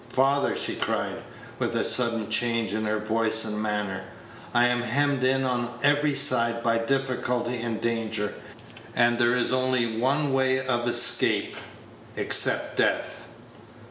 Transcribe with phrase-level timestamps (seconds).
[0.09, 1.21] father!" she cried,
[1.59, 4.01] with a sudden change in her voice and manner,
[4.51, 8.33] "I am hemmed in on every side by difficulty and danger,
[8.95, 11.55] and there is only one way of escape
[12.15, 13.27] except death.